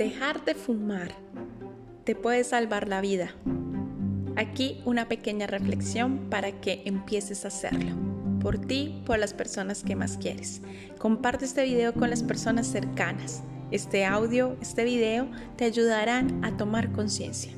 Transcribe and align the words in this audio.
Dejar 0.00 0.46
de 0.46 0.54
fumar 0.54 1.12
te 2.04 2.14
puede 2.14 2.42
salvar 2.42 2.88
la 2.88 3.02
vida. 3.02 3.34
Aquí 4.34 4.80
una 4.86 5.08
pequeña 5.08 5.46
reflexión 5.46 6.30
para 6.30 6.58
que 6.58 6.80
empieces 6.86 7.44
a 7.44 7.48
hacerlo. 7.48 7.94
Por 8.40 8.58
ti, 8.58 9.02
por 9.04 9.18
las 9.18 9.34
personas 9.34 9.82
que 9.82 9.96
más 9.96 10.16
quieres. 10.16 10.62
Comparte 10.96 11.44
este 11.44 11.64
video 11.64 11.92
con 11.92 12.08
las 12.08 12.22
personas 12.22 12.66
cercanas. 12.66 13.42
Este 13.72 14.06
audio, 14.06 14.56
este 14.62 14.84
video 14.84 15.28
te 15.56 15.66
ayudarán 15.66 16.42
a 16.46 16.56
tomar 16.56 16.92
conciencia. 16.92 17.52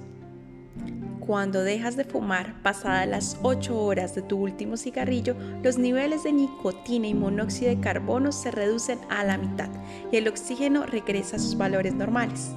Cuando 1.27 1.63
dejas 1.63 1.97
de 1.97 2.03
fumar 2.03 2.61
pasadas 2.63 3.07
las 3.07 3.37
8 3.43 3.79
horas 3.79 4.17
de 4.17 4.23
tu 4.23 4.39
último 4.39 4.77
cigarrillo, 4.77 5.37
los 5.63 5.79
niveles 5.79 6.25
de 6.25 6.33
nicotina 6.33 7.07
y 7.07 7.15
monóxido 7.15 7.71
de 7.71 7.81
carbono 7.81 8.33
se 8.33 8.51
reducen 8.51 8.99
a 9.09 9.23
la 9.23 9.39
mitad 9.39 9.69
y 10.11 10.17
el 10.17 10.27
oxígeno 10.27 10.85
regresa 10.85 11.37
a 11.37 11.39
sus 11.39 11.57
valores 11.57 11.95
normales. 11.95 12.51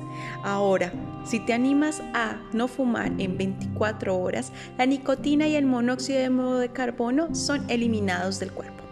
Ahora, 0.44 0.92
si 1.26 1.40
te 1.46 1.54
animas 1.54 2.02
a 2.16 2.42
no 2.54 2.68
fumar 2.68 3.12
en 3.20 3.38
24 3.38 4.18
horas, 4.18 4.52
la 4.80 4.88
nicotina 4.88 5.48
y 5.48 5.56
el 5.56 5.68
monóxido 5.68 6.58
de 6.58 6.70
carbono 6.70 7.36
son 7.36 7.70
eliminados 7.70 8.40
del 8.40 8.52
cuerpo. 8.52 8.85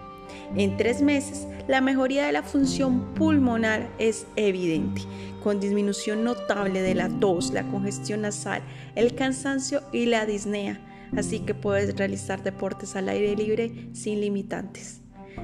En 0.55 0.77
tres 0.77 1.02
meses, 1.02 1.47
la 1.67 1.81
mejoría 1.81 2.25
de 2.25 2.31
la 2.31 2.43
función 2.43 3.13
pulmonar 3.15 3.89
es 3.97 4.25
evidente, 4.35 5.02
con 5.41 5.59
disminución 5.59 6.23
notable 6.23 6.81
de 6.81 6.95
la 6.95 7.09
tos, 7.09 7.52
la 7.52 7.63
congestión 7.63 8.21
nasal, 8.21 8.61
el 8.95 9.16
cansancio 9.16 9.81
y 9.91 10.05
la 10.05 10.25
disnea, 10.25 10.79
así 11.16 11.39
que 11.39 11.53
puedes 11.53 11.95
realizar 11.95 12.43
deportes 12.43 12.95
al 12.95 13.09
aire 13.09 13.35
libre 13.35 13.89
sin 13.93 14.21
limitantes. 14.21 14.99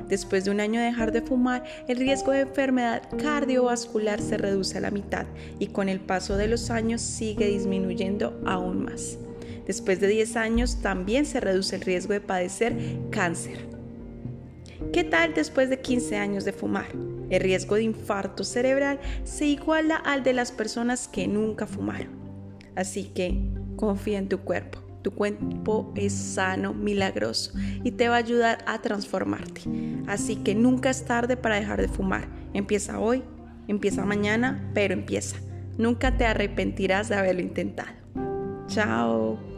Después 0.08 0.45
de 0.45 0.52
un 0.52 0.59
año 0.59 0.80
de 0.80 0.88
dejar 0.88 1.11
de 1.11 1.22
fumar, 1.22 1.63
el 1.88 1.97
riesgo 1.97 2.31
de 2.31 2.41
enfermedad 2.41 3.03
cardiovascular 3.22 4.22
se 4.22 4.38
reduce 4.38 4.77
a 4.77 4.81
la 4.81 4.92
mitad 4.92 5.25
y 5.59 5.67
con 5.67 5.89
el 5.89 6.00
paso 6.00 6.36
de 6.36 6.47
los 6.47 6.70
años 6.70 7.02
sigue 7.02 7.47
disminuyendo 7.47 8.39
aún 8.45 8.83
más. 8.86 9.17
Después 9.67 10.00
de 10.00 10.08
10 10.08 10.36
años 10.36 10.81
también 10.81 11.25
se 11.27 11.39
reduce 11.39 11.75
el 11.75 11.83
riesgo 11.83 12.14
de 12.14 12.22
padecer 12.22 12.75
cáncer. 13.11 13.78
¿Qué 14.94 15.03
tal 15.03 15.33
después 15.33 15.69
de 15.69 15.80
15 15.80 16.17
años 16.17 16.45
de 16.45 16.53
fumar? 16.53 16.88
El 17.30 17.41
riesgo 17.41 17.75
de 17.75 17.83
infarto 17.83 18.44
cerebral 18.44 18.99
se 19.23 19.45
iguala 19.45 19.95
al 19.95 20.23
de 20.23 20.33
las 20.33 20.52
personas 20.52 21.08
que 21.08 21.27
nunca 21.27 21.67
fumaron. 21.67 22.17
Así 22.75 23.05
que 23.05 23.39
confía 23.75 24.17
en 24.17 24.30
tu 24.30 24.39
cuerpo. 24.39 24.80
Tu 25.03 25.11
cuerpo 25.11 25.94
es 25.95 26.13
sano, 26.13 26.73
milagroso 26.73 27.53
y 27.83 27.91
te 27.91 28.09
va 28.09 28.16
a 28.16 28.19
ayudar 28.19 28.59
a 28.66 28.81
transformarte. 28.81 29.61
Así 30.08 30.38
que 30.38 30.55
nunca 30.55 30.89
es 30.89 31.05
tarde 31.05 31.38
para 31.38 31.55
dejar 31.55 31.80
de 31.80 31.88
fumar. 31.88 32.27
Empieza 32.53 32.99
hoy, 32.99 33.23
empieza 33.67 34.05
mañana, 34.05 34.71
pero 34.73 34.93
empieza. 34.93 35.38
Nunca 35.77 36.17
te 36.17 36.25
arrepentirás 36.25 37.09
de 37.09 37.16
haberlo 37.16 37.41
intentado. 37.41 37.91
Chao. 38.67 39.48